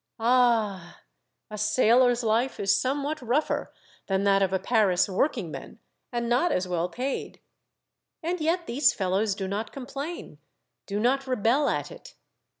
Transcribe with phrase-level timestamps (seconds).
[0.19, 1.01] Ah!
[1.51, 3.71] a sailor's life is somewhat rougher
[4.07, 5.79] than that of a Paris work' 190 Monday Tales, ing man,
[6.19, 7.39] and not as well paid.
[8.23, 10.39] And yet these fellows do not complain,
[10.87, 12.15] do not rebel at it.